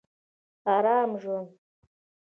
ارام 0.75 1.11
ژوند 1.21 1.49